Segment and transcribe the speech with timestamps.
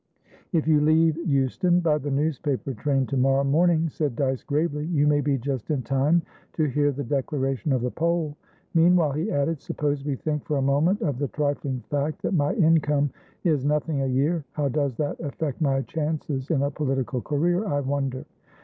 [0.51, 5.05] "If you leave Euston by the newspaper train to morrow morning," said Dyce, gravely, "you
[5.05, 8.35] may be just in time to hear the declaration of the poll.
[8.73, 12.53] Meanwhile," he added, "suppose we think for a moment of the trifling fact that my
[12.55, 13.11] income
[13.43, 14.43] is nothing a year.
[14.53, 18.25] How does that affect my chances in a political career, I wonder?"